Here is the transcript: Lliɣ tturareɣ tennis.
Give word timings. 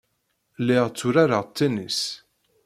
Lliɣ 0.61 0.85
tturareɣ 0.89 1.43
tennis. 1.57 2.01